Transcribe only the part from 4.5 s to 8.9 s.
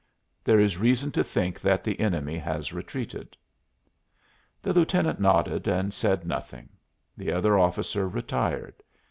The lieutenant nodded and said nothing; the other officer retired.